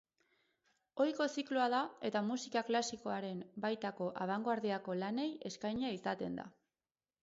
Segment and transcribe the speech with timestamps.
[1.03, 6.53] Ohiko zikloa da eta musika klasikoaren baitako abangoardiako lanei eskainia izaten da.